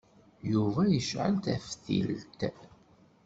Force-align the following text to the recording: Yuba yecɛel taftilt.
Yuba 0.51 0.81
yecɛel 0.87 1.35
taftilt. 1.45 2.39